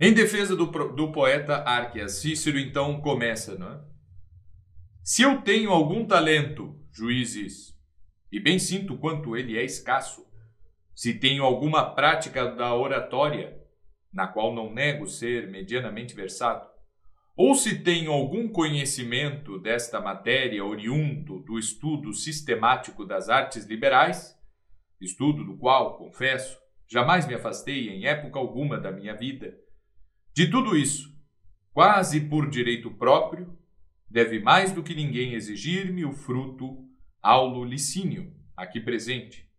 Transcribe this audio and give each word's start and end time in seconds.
Em 0.00 0.12
defesa 0.12 0.54
do, 0.54 0.66
do 0.66 1.10
poeta 1.10 1.56
Arquias, 1.56 2.20
Cícero 2.20 2.56
então 2.56 3.00
começa, 3.00 3.58
não 3.58 3.72
é? 3.72 3.80
Se 5.02 5.22
eu 5.22 5.42
tenho 5.42 5.72
algum 5.72 6.06
talento, 6.06 6.78
juízes, 6.92 7.76
e 8.30 8.38
bem 8.38 8.60
sinto 8.60 8.96
quanto 8.96 9.36
ele 9.36 9.58
é 9.58 9.64
escasso, 9.64 10.24
se 10.94 11.14
tenho 11.14 11.42
alguma 11.42 11.94
prática 11.96 12.46
da 12.46 12.74
oratória, 12.76 13.58
na 14.12 14.28
qual 14.28 14.54
não 14.54 14.72
nego 14.72 15.06
ser 15.06 15.48
medianamente 15.48 16.14
versado, 16.14 16.68
ou 17.36 17.56
se 17.56 17.80
tenho 17.82 18.12
algum 18.12 18.48
conhecimento 18.48 19.58
desta 19.58 20.00
matéria 20.00 20.64
oriundo 20.64 21.40
do 21.40 21.58
estudo 21.58 22.12
sistemático 22.12 23.04
das 23.04 23.28
artes 23.28 23.64
liberais, 23.64 24.36
estudo 25.00 25.44
do 25.44 25.56
qual, 25.56 25.98
confesso, 25.98 26.56
jamais 26.86 27.26
me 27.26 27.34
afastei 27.34 27.88
em 27.88 28.06
época 28.06 28.38
alguma 28.38 28.78
da 28.78 28.92
minha 28.92 29.14
vida, 29.16 29.58
de 30.38 30.46
tudo 30.46 30.76
isso, 30.76 31.12
quase 31.72 32.20
por 32.20 32.48
direito 32.48 32.92
próprio, 32.92 33.58
deve 34.08 34.38
mais 34.38 34.70
do 34.70 34.84
que 34.84 34.94
ninguém 34.94 35.34
exigir-me 35.34 36.04
o 36.04 36.12
fruto 36.12 36.86
aulo 37.20 37.64
licínio, 37.64 38.32
aqui 38.56 38.78
presente. 38.80 39.50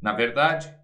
Na 0.00 0.14
verdade, 0.14 0.74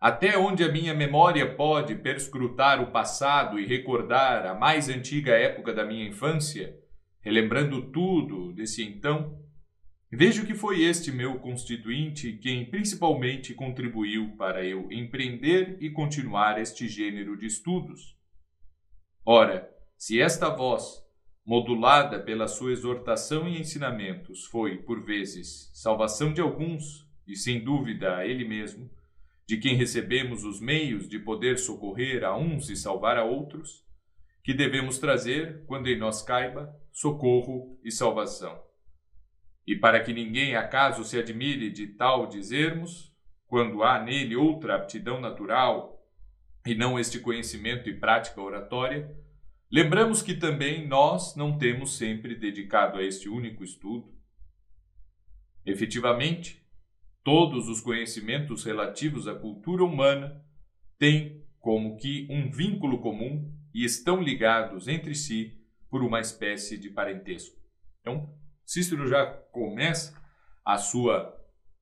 até 0.00 0.38
onde 0.38 0.62
a 0.62 0.70
minha 0.70 0.94
memória 0.94 1.52
pode 1.56 1.96
perscrutar 1.96 2.80
o 2.80 2.92
passado 2.92 3.58
e 3.58 3.66
recordar 3.66 4.46
a 4.46 4.54
mais 4.54 4.88
antiga 4.88 5.32
época 5.32 5.74
da 5.74 5.84
minha 5.84 6.06
infância, 6.06 6.78
relembrando 7.22 7.90
tudo 7.90 8.52
desse 8.52 8.84
então, 8.84 9.36
vejo 10.12 10.46
que 10.46 10.54
foi 10.54 10.84
este 10.84 11.10
meu 11.10 11.40
constituinte 11.40 12.34
quem 12.34 12.64
principalmente 12.70 13.52
contribuiu 13.52 14.36
para 14.36 14.64
eu 14.64 14.86
empreender 14.92 15.76
e 15.80 15.90
continuar 15.90 16.60
este 16.60 16.86
gênero 16.86 17.36
de 17.36 17.46
estudos. 17.46 18.14
Ora, 19.26 19.70
se 19.96 20.20
esta 20.20 20.50
voz, 20.50 21.02
modulada 21.46 22.20
pela 22.20 22.46
sua 22.46 22.72
exortação 22.72 23.48
e 23.48 23.58
ensinamentos, 23.58 24.44
foi, 24.44 24.76
por 24.82 25.02
vezes, 25.02 25.70
salvação 25.72 26.30
de 26.30 26.42
alguns, 26.42 27.08
e 27.26 27.34
sem 27.34 27.64
dúvida 27.64 28.16
a 28.16 28.26
ele 28.26 28.46
mesmo, 28.46 28.90
de 29.46 29.56
quem 29.56 29.76
recebemos 29.76 30.44
os 30.44 30.60
meios 30.60 31.08
de 31.08 31.18
poder 31.18 31.58
socorrer 31.58 32.22
a 32.22 32.36
uns 32.36 32.68
e 32.68 32.76
salvar 32.76 33.16
a 33.16 33.24
outros, 33.24 33.82
que 34.42 34.52
devemos 34.52 34.98
trazer, 34.98 35.64
quando 35.66 35.86
em 35.86 35.98
nós 35.98 36.20
caiba, 36.20 36.78
socorro 36.92 37.80
e 37.82 37.90
salvação. 37.90 38.62
E 39.66 39.74
para 39.74 40.00
que 40.00 40.12
ninguém 40.12 40.54
acaso 40.54 41.02
se 41.02 41.18
admire 41.18 41.70
de 41.70 41.86
tal 41.86 42.26
dizermos, 42.26 43.10
quando 43.46 43.82
há 43.82 44.02
nele 44.02 44.36
outra 44.36 44.76
aptidão 44.76 45.18
natural 45.18 45.93
e 46.66 46.74
não 46.74 46.98
este 46.98 47.18
conhecimento 47.18 47.88
e 47.88 47.98
prática 47.98 48.40
oratória, 48.40 49.14
lembramos 49.70 50.22
que 50.22 50.34
também 50.34 50.86
nós 50.86 51.36
não 51.36 51.58
temos 51.58 51.96
sempre 51.96 52.34
dedicado 52.34 52.98
a 52.98 53.02
este 53.02 53.28
único 53.28 53.62
estudo. 53.62 54.12
Efetivamente, 55.66 56.64
Todos 57.24 57.70
os 57.70 57.80
conhecimentos 57.80 58.64
relativos 58.64 59.26
à 59.26 59.34
cultura 59.34 59.82
humana 59.82 60.44
têm 60.98 61.42
como 61.58 61.96
que 61.96 62.28
um 62.30 62.50
vínculo 62.50 63.00
comum 63.00 63.50
e 63.72 63.82
estão 63.82 64.22
ligados 64.22 64.86
entre 64.88 65.14
si 65.14 65.58
por 65.88 66.02
uma 66.02 66.20
espécie 66.20 66.76
de 66.76 66.90
parentesco. 66.90 67.56
Então, 68.00 68.30
Cícero 68.66 69.08
já 69.08 69.24
começa 69.24 70.14
a 70.62 70.76
sua, 70.76 71.34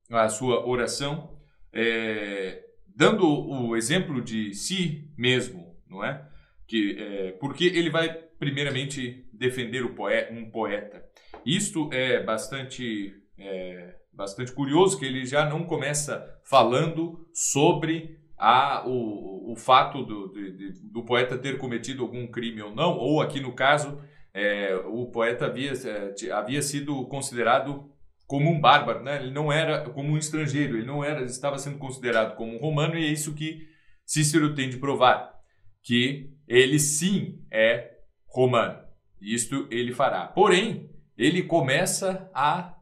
a 0.09 0.29
sua 0.29 0.65
oração 0.65 1.37
é, 1.73 2.63
dando 2.95 3.27
o 3.27 3.75
exemplo 3.75 4.21
de 4.21 4.53
si 4.53 5.11
mesmo, 5.17 5.75
não 5.89 6.03
é? 6.03 6.25
Que, 6.67 6.97
é, 6.99 7.31
porque 7.33 7.65
ele 7.65 7.89
vai 7.89 8.13
primeiramente 8.39 9.27
defender 9.33 9.87
poeta, 9.93 10.33
um 10.33 10.49
poeta. 10.49 11.03
Isto 11.45 11.89
é 11.91 12.21
bastante 12.23 13.13
é, 13.37 13.95
bastante 14.13 14.51
curioso 14.51 14.97
que 14.97 15.05
ele 15.05 15.25
já 15.25 15.49
não 15.49 15.63
começa 15.63 16.39
falando 16.43 17.27
sobre 17.33 18.19
a, 18.37 18.83
o, 18.87 19.51
o 19.51 19.55
fato 19.55 20.03
do, 20.03 20.27
de, 20.29 20.73
do 20.91 21.03
poeta 21.03 21.37
ter 21.37 21.57
cometido 21.57 22.03
algum 22.03 22.27
crime 22.27 22.61
ou 22.61 22.75
não, 22.75 22.97
ou 22.97 23.21
aqui 23.21 23.39
no 23.39 23.53
caso, 23.53 23.99
é, 24.33 24.75
o 24.87 25.07
poeta 25.07 25.45
havia, 25.45 25.71
é, 25.71 26.31
havia 26.31 26.61
sido 26.61 27.05
considerado 27.05 27.89
como 28.33 28.49
um 28.49 28.59
bárbaro, 28.59 29.03
né? 29.03 29.21
ele 29.21 29.29
não 29.29 29.53
era 29.53 29.87
como 29.91 30.11
um 30.11 30.17
estrangeiro, 30.17 30.75
ele 30.75 30.87
não 30.87 31.03
era, 31.03 31.21
estava 31.21 31.55
sendo 31.59 31.77
considerado 31.77 32.35
como 32.35 32.55
um 32.55 32.57
romano, 32.57 32.97
e 32.97 33.05
é 33.05 33.07
isso 33.07 33.35
que 33.35 33.67
Cícero 34.03 34.55
tem 34.55 34.71
de 34.71 34.77
provar, 34.77 35.35
que 35.83 36.31
ele 36.47 36.79
sim 36.79 37.45
é 37.51 37.91
romano. 38.25 38.79
Isto 39.21 39.67
ele 39.69 39.93
fará. 39.93 40.25
Porém, 40.25 40.89
ele 41.15 41.43
começa 41.43 42.27
a 42.33 42.75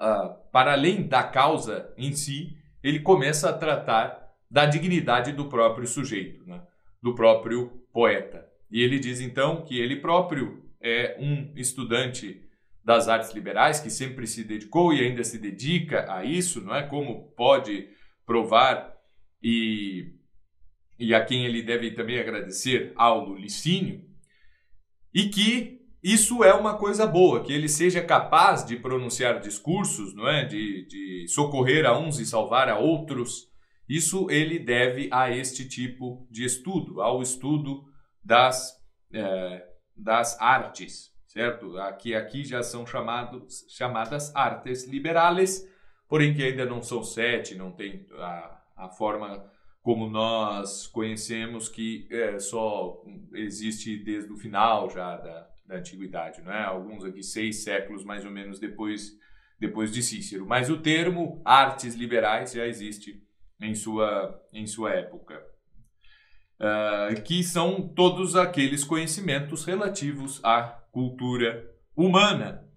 uh, 0.00 0.50
para 0.50 0.72
além 0.72 1.06
da 1.06 1.22
causa 1.22 1.94
em 1.96 2.12
si, 2.12 2.56
ele 2.82 2.98
começa 2.98 3.48
a 3.48 3.56
tratar 3.56 4.34
da 4.50 4.66
dignidade 4.66 5.30
do 5.30 5.48
próprio 5.48 5.86
sujeito, 5.86 6.44
né? 6.44 6.62
do 7.00 7.14
próprio 7.14 7.80
poeta. 7.92 8.44
E 8.68 8.82
ele 8.82 8.98
diz 8.98 9.20
então 9.20 9.62
que 9.62 9.78
ele 9.78 10.00
próprio 10.00 10.64
é 10.80 11.16
um 11.20 11.52
estudante 11.54 12.42
das 12.90 13.06
artes 13.06 13.32
liberais 13.32 13.78
que 13.78 13.88
sempre 13.88 14.26
se 14.26 14.42
dedicou 14.42 14.92
e 14.92 15.00
ainda 15.00 15.22
se 15.22 15.38
dedica 15.38 16.12
a 16.12 16.24
isso, 16.24 16.60
não 16.60 16.74
é? 16.74 16.82
Como 16.82 17.30
pode 17.36 17.88
provar 18.26 18.92
e 19.40 20.16
e 20.98 21.14
a 21.14 21.24
quem 21.24 21.46
ele 21.46 21.62
deve 21.62 21.92
também 21.92 22.18
agradecer 22.18 22.92
ao 22.94 23.34
Licínio, 23.34 24.04
e 25.14 25.30
que 25.30 25.80
isso 26.02 26.44
é 26.44 26.52
uma 26.52 26.76
coisa 26.76 27.06
boa, 27.06 27.42
que 27.42 27.52
ele 27.54 27.70
seja 27.70 28.02
capaz 28.02 28.66
de 28.66 28.76
pronunciar 28.76 29.40
discursos, 29.40 30.14
não 30.14 30.28
é? 30.28 30.44
de, 30.44 30.86
de 30.86 31.26
socorrer 31.28 31.86
a 31.86 31.98
uns 31.98 32.18
e 32.18 32.26
salvar 32.26 32.68
a 32.68 32.78
outros. 32.78 33.48
Isso 33.88 34.26
ele 34.30 34.58
deve 34.58 35.08
a 35.10 35.30
este 35.30 35.66
tipo 35.66 36.28
de 36.30 36.44
estudo, 36.44 37.00
ao 37.00 37.22
estudo 37.22 37.82
das, 38.22 38.76
é, 39.14 39.64
das 39.96 40.38
artes, 40.38 41.09
certo? 41.30 41.78
Aqui, 41.78 42.12
aqui 42.12 42.44
já 42.44 42.60
são 42.60 42.84
chamados, 42.84 43.64
chamadas 43.68 44.34
artes 44.34 44.84
liberales, 44.86 45.64
porém 46.08 46.34
que 46.34 46.42
ainda 46.42 46.66
não 46.66 46.82
são 46.82 47.04
sete, 47.04 47.54
não 47.54 47.70
tem 47.70 48.04
a, 48.18 48.60
a 48.76 48.88
forma 48.88 49.48
como 49.80 50.10
nós 50.10 50.88
conhecemos 50.88 51.68
que 51.68 52.08
é, 52.10 52.38
só 52.40 53.00
existe 53.32 53.96
desde 53.96 54.32
o 54.32 54.36
final 54.36 54.90
já 54.90 55.16
da, 55.16 55.48
da 55.66 55.76
antiguidade, 55.76 56.42
não 56.42 56.52
é? 56.52 56.64
Alguns 56.64 57.04
aqui 57.04 57.22
seis 57.22 57.62
séculos 57.62 58.04
mais 58.04 58.24
ou 58.24 58.30
menos 58.30 58.58
depois 58.58 59.18
depois 59.58 59.92
de 59.92 60.02
Cícero. 60.02 60.46
Mas 60.46 60.68
o 60.68 60.78
termo 60.78 61.40
artes 61.44 61.94
liberais 61.94 62.52
já 62.52 62.66
existe 62.66 63.22
em 63.60 63.74
sua 63.74 64.42
em 64.52 64.66
sua 64.66 64.90
época, 64.94 65.40
uh, 66.60 67.20
que 67.22 67.42
são 67.42 67.88
todos 67.88 68.36
aqueles 68.36 68.84
conhecimentos 68.84 69.64
relativos 69.64 70.40
à 70.44 70.62
cultura 70.92 71.68
humana 71.96 72.68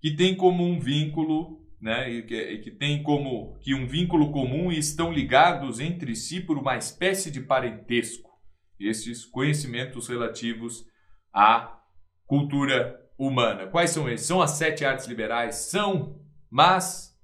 que 0.00 0.16
tem 0.16 0.36
como 0.36 0.64
um 0.64 0.80
vínculo 0.80 1.62
né, 1.80 2.10
e 2.10 2.22
que, 2.22 2.34
e 2.34 2.58
que 2.60 2.70
tem 2.70 3.02
como 3.02 3.56
que 3.60 3.74
um 3.74 3.86
vínculo 3.86 4.32
comum 4.32 4.70
e 4.70 4.78
estão 4.78 5.12
ligados 5.12 5.80
entre 5.80 6.14
si 6.14 6.40
por 6.40 6.58
uma 6.58 6.76
espécie 6.76 7.30
de 7.30 7.40
parentesco. 7.40 8.30
Esses 8.78 9.24
conhecimentos 9.24 10.08
relativos 10.08 10.84
à 11.32 11.80
cultura 12.26 13.00
humana. 13.16 13.68
Quais 13.68 13.90
são 13.90 14.08
eles? 14.08 14.22
São 14.22 14.42
as 14.42 14.52
sete 14.52 14.84
artes 14.84 15.06
liberais? 15.06 15.54
São, 15.70 16.20
mas 16.50 17.16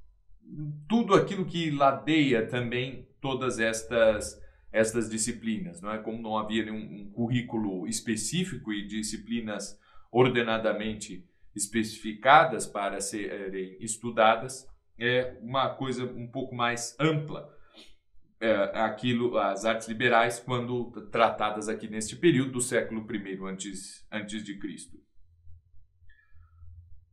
tudo 0.89 1.15
aquilo 1.15 1.45
que 1.45 1.71
ladeia 1.71 2.47
também 2.47 3.09
todas 3.21 3.59
estas 3.59 4.41
estas 4.73 5.09
disciplinas, 5.09 5.81
não 5.81 5.91
é? 5.91 5.99
Como 5.99 6.21
não 6.21 6.37
havia 6.37 6.65
nenhum 6.65 7.03
um 7.03 7.11
currículo 7.11 7.87
específico 7.87 8.73
e 8.73 8.87
disciplinas 8.87 9.79
ordenadamente 10.11 11.27
especificadas 11.55 12.67
para 12.67 13.01
serem 13.01 13.77
estudadas, 13.81 14.67
é 14.99 15.37
uma 15.41 15.75
coisa 15.75 16.05
um 16.05 16.27
pouco 16.27 16.55
mais 16.55 16.97
ampla. 16.99 17.49
É, 18.41 18.55
aquilo, 18.81 19.37
as 19.37 19.65
artes 19.65 19.89
liberais, 19.89 20.39
quando 20.39 20.93
tratadas 21.11 21.69
aqui 21.69 21.89
neste 21.89 22.15
período 22.15 22.53
do 22.53 22.61
século 22.61 23.05
I 23.13 23.39
antes, 23.45 24.07
antes 24.13 24.45
de 24.45 24.59
Cristo. 24.59 24.97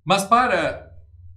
Mas 0.04 0.24
para 0.24 0.92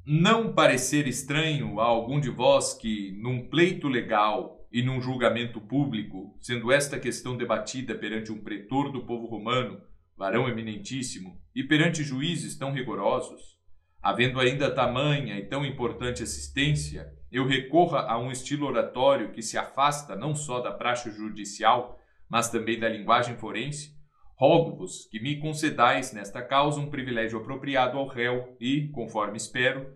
não 0.04 0.52
parecer 0.52 1.06
estranho 1.06 1.80
a 1.80 1.84
algum 1.84 2.20
de 2.20 2.28
vós 2.28 2.74
que, 2.74 3.12
num 3.20 3.48
pleito 3.48 3.88
legal 3.88 4.57
e 4.70 4.82
num 4.82 5.00
julgamento 5.00 5.60
público, 5.60 6.36
sendo 6.40 6.70
esta 6.70 6.98
questão 6.98 7.36
debatida 7.36 7.94
perante 7.94 8.30
um 8.30 8.42
pretor 8.42 8.92
do 8.92 9.04
povo 9.04 9.26
romano, 9.26 9.80
varão 10.16 10.48
eminentíssimo, 10.48 11.40
e 11.54 11.62
perante 11.62 12.02
juízes 12.02 12.56
tão 12.56 12.72
rigorosos, 12.72 13.58
havendo 14.02 14.38
ainda 14.40 14.70
tamanha 14.70 15.38
e 15.38 15.46
tão 15.46 15.64
importante 15.64 16.22
assistência, 16.22 17.12
eu 17.30 17.46
recorra 17.46 18.00
a 18.00 18.18
um 18.18 18.30
estilo 18.30 18.66
oratório 18.66 19.32
que 19.32 19.42
se 19.42 19.56
afasta 19.56 20.16
não 20.16 20.34
só 20.34 20.60
da 20.60 20.72
praxe 20.72 21.10
judicial, 21.10 21.98
mas 22.28 22.50
também 22.50 22.78
da 22.78 22.88
linguagem 22.88 23.36
forense, 23.36 23.96
rogo-vos 24.36 25.06
que 25.10 25.20
me 25.20 25.40
concedais 25.40 26.12
nesta 26.12 26.42
causa 26.42 26.80
um 26.80 26.90
privilégio 26.90 27.38
apropriado 27.38 27.98
ao 27.98 28.06
réu 28.06 28.56
e, 28.60 28.88
conforme 28.88 29.36
espero, 29.36 29.92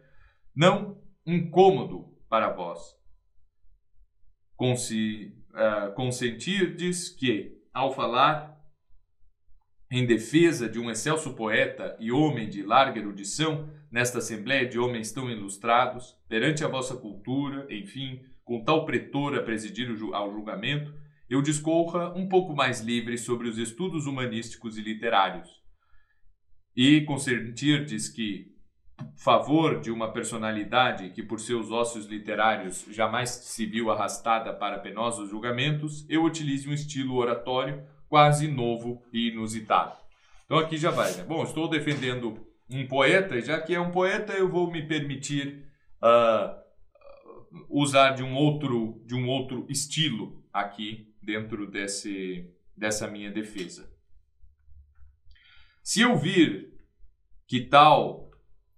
não 0.54 0.98
incômodo 1.26 2.12
para 2.28 2.50
vós. 2.50 3.01
Consi, 4.62 5.34
uh, 5.50 5.92
consentirdes 5.94 7.08
que, 7.08 7.50
ao 7.74 7.92
falar 7.92 8.56
em 9.90 10.06
defesa 10.06 10.68
de 10.68 10.78
um 10.78 10.88
excelso 10.88 11.34
poeta 11.34 11.96
e 11.98 12.12
homem 12.12 12.48
de 12.48 12.62
larga 12.62 13.00
erudição, 13.00 13.68
nesta 13.90 14.18
assembléia 14.18 14.64
de 14.68 14.78
homens 14.78 15.10
tão 15.10 15.28
ilustrados, 15.28 16.16
perante 16.28 16.64
a 16.64 16.68
vossa 16.68 16.96
cultura, 16.96 17.66
enfim, 17.74 18.20
com 18.44 18.62
tal 18.62 18.86
pretor 18.86 19.36
a 19.36 19.42
presidir 19.42 19.88
ao 20.12 20.30
julgamento, 20.30 20.94
eu 21.28 21.42
discorra 21.42 22.16
um 22.16 22.28
pouco 22.28 22.54
mais 22.54 22.80
livre 22.82 23.18
sobre 23.18 23.48
os 23.48 23.58
estudos 23.58 24.06
humanísticos 24.06 24.78
e 24.78 24.80
literários. 24.80 25.48
E 26.76 27.00
consentirdes 27.00 28.08
que, 28.08 28.51
favor 29.16 29.80
de 29.80 29.90
uma 29.90 30.12
personalidade 30.12 31.10
que 31.10 31.22
por 31.22 31.40
seus 31.40 31.70
ócios 31.70 32.06
literários 32.06 32.84
jamais 32.90 33.30
se 33.30 33.66
viu 33.66 33.90
arrastada 33.90 34.52
para 34.52 34.78
penosos 34.78 35.30
julgamentos, 35.30 36.06
eu 36.08 36.24
utilize 36.24 36.68
um 36.68 36.72
estilo 36.72 37.16
oratório 37.16 37.82
quase 38.08 38.48
novo 38.48 39.02
e 39.12 39.30
inusitado. 39.30 39.96
Então 40.44 40.58
aqui 40.58 40.76
já 40.76 40.90
vai, 40.90 41.12
né? 41.14 41.24
Bom, 41.24 41.42
estou 41.42 41.68
defendendo 41.68 42.46
um 42.68 42.86
poeta, 42.86 43.36
e 43.36 43.42
já 43.42 43.60
que 43.60 43.74
é 43.74 43.80
um 43.80 43.90
poeta, 43.90 44.32
eu 44.32 44.48
vou 44.48 44.70
me 44.70 44.86
permitir 44.86 45.66
uh, 46.02 46.62
usar 47.68 48.12
de 48.12 48.22
um 48.22 48.34
outro 48.34 49.02
de 49.06 49.14
um 49.14 49.28
outro 49.28 49.66
estilo 49.68 50.42
aqui 50.52 51.14
dentro 51.22 51.70
desse 51.70 52.50
dessa 52.76 53.06
minha 53.08 53.30
defesa. 53.30 53.90
Se 55.82 56.00
eu 56.00 56.16
vir 56.16 56.72
que 57.46 57.60
tal 57.60 58.31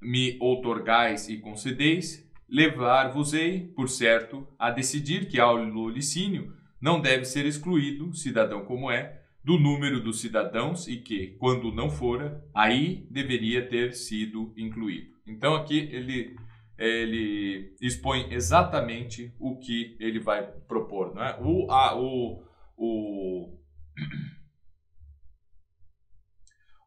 me 0.05 0.37
outorgais 0.41 1.29
e 1.29 1.39
concedeis, 1.39 2.31
levar-vos-ei, 2.49 3.69
por 3.75 3.89
certo, 3.89 4.47
a 4.59 4.71
decidir 4.71 5.27
que 5.27 5.41
ao 5.41 5.57
licínio 5.89 6.55
não 6.81 7.01
deve 7.01 7.25
ser 7.25 7.47
excluído, 7.47 8.15
cidadão 8.15 8.65
como 8.65 8.91
é, 8.91 9.23
do 9.43 9.59
número 9.59 10.01
dos 10.01 10.21
cidadãos 10.21 10.87
e 10.87 10.99
que, 10.99 11.29
quando 11.39 11.73
não 11.73 11.91
fora, 11.91 12.45
aí 12.55 13.07
deveria 13.11 13.67
ter 13.67 13.95
sido 13.95 14.53
incluído. 14.57 15.15
Então 15.27 15.55
aqui 15.55 15.79
ele 15.79 16.37
ele 16.77 17.77
expõe 17.81 18.33
exatamente 18.33 19.33
o 19.39 19.57
que 19.59 19.97
ele 20.01 20.19
vai 20.19 20.45
propor, 20.67 21.15
não 21.15 21.23
é? 21.23 21.39
O 21.41 21.71
a, 21.71 21.97
o 21.97 22.43
o 22.77 23.59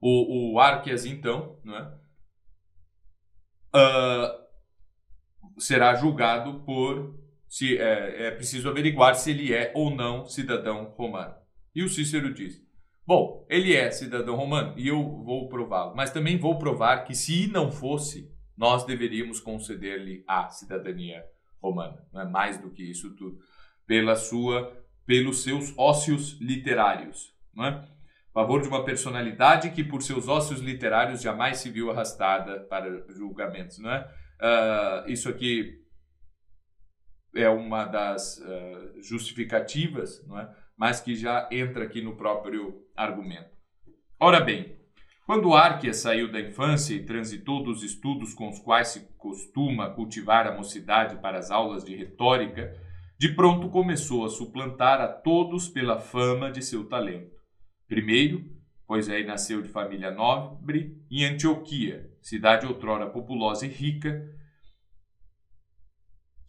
o, 0.01 0.55
o 0.55 1.07
então, 1.07 1.57
não 1.63 1.77
é? 1.77 2.06
Uh, 3.77 5.61
será 5.61 5.93
julgado 5.95 6.61
por 6.61 7.15
se 7.47 7.77
é, 7.77 8.27
é 8.27 8.31
preciso 8.31 8.69
averiguar 8.69 9.15
se 9.15 9.31
ele 9.31 9.53
é 9.53 9.71
ou 9.75 9.89
não 9.89 10.25
cidadão 10.25 10.93
romano. 10.97 11.35
E 11.75 11.83
o 11.83 11.89
Cícero 11.89 12.33
diz: 12.33 12.61
Bom, 13.05 13.45
ele 13.49 13.73
é 13.73 13.89
cidadão 13.91 14.35
romano 14.35 14.73
e 14.77 14.87
eu 14.87 15.01
vou 15.23 15.47
prová-lo, 15.47 15.95
mas 15.95 16.11
também 16.11 16.37
vou 16.37 16.57
provar 16.57 17.05
que 17.05 17.15
se 17.15 17.47
não 17.47 17.71
fosse, 17.71 18.31
nós 18.57 18.85
deveríamos 18.85 19.39
conceder-lhe 19.39 20.23
a 20.27 20.49
cidadania 20.49 21.23
romana. 21.61 22.05
Não 22.11 22.21
é 22.21 22.25
mais 22.25 22.57
do 22.57 22.71
que 22.71 22.83
isso 22.83 23.15
tudo, 23.15 23.39
pela 23.85 24.15
sua, 24.15 24.75
pelos 25.05 25.43
seus 25.43 25.73
ócios 25.77 26.39
literários, 26.41 27.33
não 27.53 27.65
é? 27.65 27.87
Favor 28.37 28.61
de 28.61 28.67
uma 28.67 28.85
personalidade 28.85 29.71
que 29.71 29.83
por 29.83 30.03
seus 30.03 30.27
ócios 30.27 30.59
literários 30.59 31.23
jamais 31.23 31.57
se 31.57 31.71
viu 31.71 31.89
arrastada 31.89 32.59
para 32.69 33.03
julgamentos, 33.09 33.79
não 33.79 33.89
é? 33.89 34.07
Uh, 34.39 35.09
isso 35.09 35.27
aqui 35.27 35.83
é 37.35 37.49
uma 37.49 37.85
das 37.85 38.37
uh, 38.37 39.01
justificativas, 39.01 40.23
não 40.27 40.39
é? 40.39 40.55
mas 40.77 41.01
que 41.01 41.15
já 41.15 41.49
entra 41.51 41.85
aqui 41.85 41.99
no 41.99 42.15
próprio 42.15 42.85
argumento. 42.95 43.49
Ora 44.19 44.39
bem, 44.39 44.77
quando 45.25 45.55
Arquias 45.55 45.97
saiu 45.97 46.31
da 46.31 46.39
infância 46.39 46.93
e 46.93 47.03
transitou 47.03 47.63
dos 47.63 47.81
estudos 47.81 48.35
com 48.35 48.49
os 48.49 48.59
quais 48.59 48.89
se 48.89 48.99
costuma 49.17 49.89
cultivar 49.89 50.45
a 50.45 50.55
mocidade 50.55 51.15
para 51.23 51.39
as 51.39 51.49
aulas 51.49 51.83
de 51.83 51.95
retórica, 51.95 52.71
de 53.17 53.29
pronto 53.29 53.67
começou 53.69 54.23
a 54.23 54.29
suplantar 54.29 55.01
a 55.01 55.07
todos 55.07 55.67
pela 55.67 55.97
fama 55.99 56.51
de 56.51 56.61
seu 56.61 56.87
talento. 56.87 57.35
Primeiro, 57.87 58.43
pois 58.85 59.09
aí 59.09 59.25
nasceu 59.25 59.61
de 59.61 59.69
família 59.69 60.11
nobre, 60.11 61.01
em 61.09 61.25
Antioquia, 61.25 62.09
cidade 62.21 62.65
outrora 62.65 63.09
populosa 63.09 63.65
e 63.65 63.69
rica, 63.69 64.23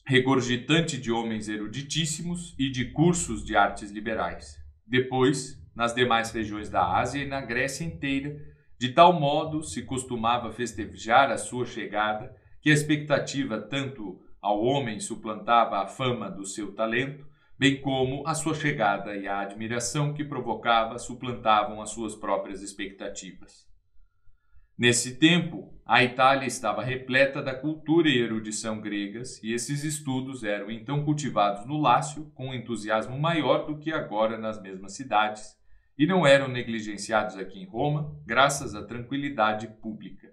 regurgitante 0.04 0.98
de 0.98 1.12
homens 1.12 1.48
eruditíssimos 1.48 2.54
e 2.58 2.70
de 2.70 2.92
cursos 2.92 3.44
de 3.44 3.54
artes 3.54 3.90
liberais. 3.90 4.56
Depois, 4.86 5.62
nas 5.76 5.94
demais 5.94 6.32
regiões 6.32 6.70
da 6.70 6.98
Ásia 6.98 7.22
e 7.22 7.28
na 7.28 7.40
Grécia 7.40 7.84
inteira, 7.84 8.34
de 8.78 8.88
tal 8.92 9.12
modo 9.12 9.62
se 9.62 9.82
costumava 9.82 10.50
festejar 10.50 11.30
a 11.30 11.36
sua 11.36 11.66
chegada 11.66 12.34
que 12.60 12.70
a 12.70 12.72
expectativa 12.72 13.60
tanto 13.60 14.20
ao 14.40 14.62
homem 14.62 14.98
suplantava 14.98 15.78
a 15.78 15.86
fama 15.86 16.30
do 16.30 16.44
seu 16.44 16.74
talento, 16.74 17.26
bem 17.58 17.80
como 17.80 18.24
a 18.26 18.34
sua 18.34 18.54
chegada 18.54 19.16
e 19.16 19.26
a 19.26 19.40
admiração 19.40 20.14
que 20.14 20.24
provocava 20.24 20.98
suplantavam 20.98 21.82
as 21.82 21.90
suas 21.90 22.14
próprias 22.14 22.62
expectativas. 22.62 23.66
Nesse 24.78 25.16
tempo, 25.16 25.76
a 25.84 26.04
Itália 26.04 26.46
estava 26.46 26.84
repleta 26.84 27.42
da 27.42 27.52
cultura 27.52 28.08
e 28.08 28.18
erudição 28.18 28.80
gregas, 28.80 29.42
e 29.42 29.52
esses 29.52 29.82
estudos 29.82 30.44
eram 30.44 30.70
então 30.70 31.04
cultivados 31.04 31.66
no 31.66 31.80
Lácio 31.80 32.30
com 32.32 32.50
um 32.50 32.54
entusiasmo 32.54 33.18
maior 33.18 33.66
do 33.66 33.76
que 33.76 33.92
agora 33.92 34.38
nas 34.38 34.62
mesmas 34.62 34.94
cidades, 34.94 35.56
e 35.98 36.06
não 36.06 36.24
eram 36.24 36.46
negligenciados 36.46 37.36
aqui 37.36 37.58
em 37.58 37.66
Roma, 37.66 38.16
graças 38.24 38.76
à 38.76 38.86
tranquilidade 38.86 39.66
pública. 39.82 40.28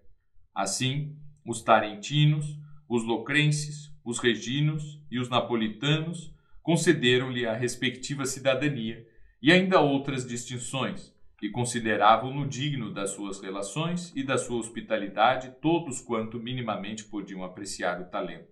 Assim, 0.54 1.18
os 1.44 1.64
tarentinos, 1.64 2.46
os 2.88 3.04
locrenses, 3.04 3.92
os 4.06 4.20
reginos 4.20 5.02
e 5.10 5.18
os 5.18 5.28
napolitanos 5.28 6.35
concederam-lhe 6.66 7.46
a 7.46 7.54
respectiva 7.54 8.26
cidadania 8.26 9.06
e 9.40 9.52
ainda 9.52 9.80
outras 9.80 10.26
distinções, 10.26 11.14
e 11.40 11.52
consideravam-no 11.52 12.48
digno 12.48 12.92
das 12.92 13.12
suas 13.12 13.40
relações 13.40 14.12
e 14.16 14.24
da 14.24 14.36
sua 14.36 14.58
hospitalidade 14.58 15.54
todos 15.62 16.02
quanto 16.02 16.40
minimamente 16.40 17.04
podiam 17.04 17.44
apreciar 17.44 18.02
o 18.02 18.10
talento. 18.10 18.52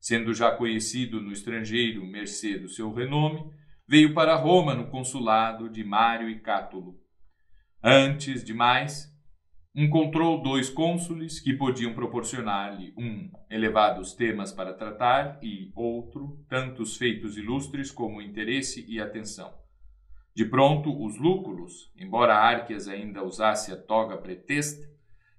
Sendo 0.00 0.34
já 0.34 0.50
conhecido 0.50 1.20
no 1.20 1.30
estrangeiro 1.30 2.04
mercê 2.04 2.58
do 2.58 2.68
seu 2.68 2.92
renome, 2.92 3.48
veio 3.86 4.14
para 4.14 4.34
Roma 4.34 4.74
no 4.74 4.88
consulado 4.88 5.68
de 5.68 5.84
Mário 5.84 6.28
e 6.28 6.40
Cátulo. 6.40 7.00
Antes 7.80 8.42
de 8.42 8.52
mais, 8.52 9.16
encontrou 9.80 10.42
dois 10.42 10.68
cônsules 10.68 11.38
que 11.38 11.52
podiam 11.52 11.94
proporcionar-lhe 11.94 12.92
um 12.98 13.30
elevados 13.48 14.12
temas 14.12 14.50
para 14.50 14.74
tratar 14.74 15.38
e 15.40 15.70
outro 15.72 16.36
tantos 16.48 16.96
feitos 16.96 17.36
ilustres 17.38 17.92
como 17.92 18.20
interesse 18.20 18.84
e 18.88 19.00
atenção. 19.00 19.54
De 20.34 20.44
pronto, 20.44 20.90
os 21.00 21.16
lúculos, 21.16 21.92
embora 21.96 22.34
Arquias 22.34 22.88
ainda 22.88 23.22
usasse 23.22 23.70
a 23.70 23.76
toga 23.76 24.16
pretexta, 24.16 24.84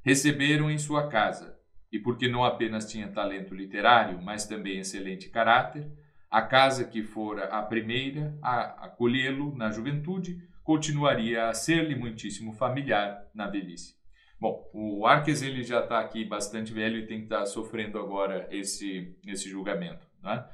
receberam 0.01 0.71
em 0.71 0.77
sua 0.77 1.09
casa, 1.09 1.59
e 1.91 1.99
porque 1.99 2.29
não 2.29 2.45
apenas 2.45 2.89
tinha 2.89 3.09
talento 3.09 3.53
literário, 3.53 4.21
mas 4.21 4.45
também 4.45 4.79
excelente 4.79 5.27
caráter, 5.27 5.91
a 6.31 6.41
casa 6.41 6.85
que 6.85 7.03
fora 7.03 7.43
a 7.47 7.61
primeira 7.61 8.37
a 8.41 8.85
acolhê-lo 8.85 9.53
na 9.53 9.69
juventude 9.69 10.41
continuaria 10.63 11.49
a 11.49 11.53
ser-lhe 11.53 11.93
muitíssimo 11.95 12.53
familiar 12.53 13.27
na 13.33 13.45
velhice. 13.45 13.99
Bom, 14.39 14.69
o 14.73 15.05
Arques 15.05 15.41
ele 15.41 15.63
já 15.63 15.81
está 15.81 15.99
aqui 15.99 16.23
bastante 16.23 16.71
velho 16.71 16.97
e 16.97 17.05
tem 17.05 17.19
que 17.19 17.25
estar 17.25 17.39
tá 17.39 17.45
sofrendo 17.45 17.99
agora 17.99 18.47
esse, 18.51 19.15
esse 19.27 19.49
julgamento. 19.49 20.07
Né? 20.23 20.45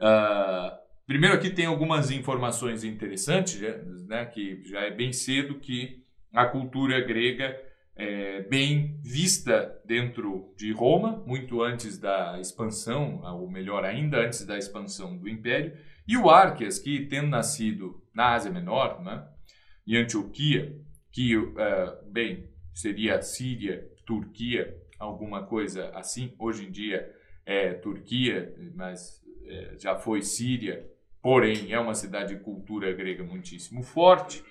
Uh, 0.00 0.84
Primeiro 1.06 1.34
aqui 1.34 1.50
tem 1.50 1.66
algumas 1.66 2.10
informações 2.10 2.82
interessantes, 2.82 3.60
né, 4.06 4.24
que 4.24 4.62
já 4.64 4.80
é 4.80 4.90
bem 4.90 5.12
cedo 5.12 5.60
que 5.60 6.02
a 6.32 6.46
cultura 6.46 6.98
grega 7.00 7.60
é 7.94 8.40
bem 8.42 8.98
vista 9.02 9.80
dentro 9.84 10.54
de 10.56 10.72
Roma, 10.72 11.22
muito 11.26 11.62
antes 11.62 11.98
da 11.98 12.40
expansão, 12.40 13.20
ou 13.22 13.50
melhor 13.50 13.84
ainda, 13.84 14.24
antes 14.24 14.46
da 14.46 14.56
expansão 14.56 15.16
do 15.16 15.28
Império, 15.28 15.76
e 16.08 16.16
o 16.16 16.30
Arquias, 16.30 16.78
que 16.78 17.06
tendo 17.06 17.28
nascido 17.28 18.02
na 18.14 18.32
Ásia 18.32 18.50
Menor, 18.50 19.02
né, 19.02 19.28
em 19.86 19.96
Antioquia, 19.96 20.74
que, 21.12 21.36
uh, 21.36 21.54
bem, 22.10 22.48
seria 22.74 23.22
Síria, 23.22 23.88
Turquia, 24.04 24.76
alguma 24.98 25.44
coisa 25.44 25.90
assim, 25.90 26.34
hoje 26.38 26.66
em 26.66 26.70
dia 26.70 27.10
é 27.46 27.72
Turquia, 27.72 28.54
mas 28.74 29.22
é, 29.46 29.76
já 29.78 29.96
foi 29.96 30.22
Síria, 30.22 30.86
porém 31.22 31.72
é 31.72 31.78
uma 31.78 31.94
cidade 31.94 32.34
de 32.34 32.40
cultura 32.42 32.92
grega 32.92 33.22
muitíssimo 33.22 33.82
forte. 33.82 34.42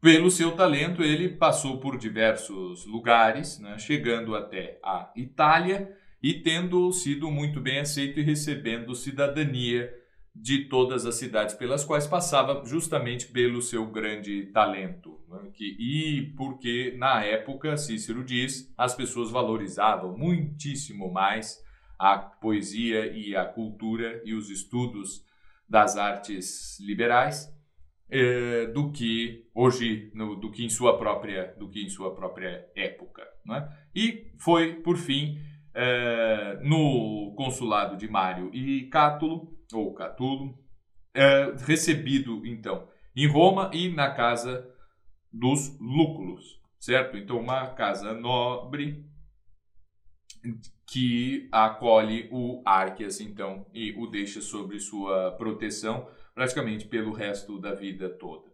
Pelo 0.00 0.30
seu 0.30 0.56
talento, 0.56 1.02
ele 1.02 1.28
passou 1.28 1.78
por 1.78 1.96
diversos 1.96 2.84
lugares, 2.86 3.60
né, 3.60 3.78
chegando 3.78 4.34
até 4.34 4.80
a 4.82 5.12
Itália 5.14 5.96
e 6.20 6.34
tendo 6.34 6.90
sido 6.92 7.30
muito 7.30 7.60
bem 7.60 7.78
aceito 7.78 8.18
e 8.18 8.22
recebendo 8.24 8.94
cidadania 8.96 10.01
de 10.34 10.64
todas 10.64 11.04
as 11.04 11.16
cidades 11.16 11.54
pelas 11.54 11.84
quais 11.84 12.06
passava, 12.06 12.64
justamente 12.64 13.26
pelo 13.28 13.60
seu 13.60 13.86
grande 13.86 14.46
talento. 14.46 15.20
Né, 15.28 15.50
que, 15.54 15.76
e 15.78 16.32
porque, 16.36 16.94
na 16.96 17.22
época, 17.22 17.76
Cícero 17.76 18.24
diz, 18.24 18.72
as 18.76 18.94
pessoas 18.94 19.30
valorizavam 19.30 20.16
muitíssimo 20.16 21.12
mais 21.12 21.58
a 21.98 22.18
poesia 22.18 23.06
e 23.12 23.36
a 23.36 23.44
cultura 23.44 24.20
e 24.24 24.34
os 24.34 24.50
estudos 24.50 25.24
das 25.68 25.96
artes 25.96 26.78
liberais 26.80 27.48
eh, 28.10 28.66
do 28.66 28.90
que 28.90 29.48
hoje 29.54 30.10
do 30.40 30.50
que 30.50 30.64
em 30.64 30.68
sua 30.68 30.98
própria 30.98 31.54
do 31.58 31.70
que 31.70 31.82
em 31.82 31.88
sua 31.88 32.14
própria 32.14 32.68
época 32.74 33.22
né? 33.46 33.66
e 33.94 34.32
foi 34.38 34.74
por 34.74 34.98
fim 34.98 35.38
eh, 35.74 36.58
no 36.62 37.32
consulado 37.36 37.96
de 37.96 38.06
Mário 38.08 38.50
e 38.52 38.88
Cátulo 38.88 39.48
ou 39.72 39.94
Catulo 39.94 40.58
eh, 41.14 41.54
recebido 41.66 42.46
então 42.46 42.88
em 43.14 43.26
Roma 43.26 43.70
e 43.72 43.88
na 43.88 44.10
casa 44.10 44.68
dos 45.32 45.78
Lúculos 45.78 46.60
certo 46.78 47.16
então 47.16 47.38
uma 47.38 47.68
casa 47.68 48.12
nobre 48.12 49.04
que 50.86 51.48
acolhe 51.50 52.28
o 52.30 52.60
Arquias, 52.66 53.20
então, 53.20 53.64
e 53.72 53.92
o 53.92 54.06
deixa 54.06 54.40
sob 54.40 54.78
sua 54.78 55.30
proteção 55.32 56.06
praticamente 56.34 56.86
pelo 56.86 57.12
resto 57.12 57.58
da 57.58 57.74
vida 57.74 58.10
toda. 58.10 58.51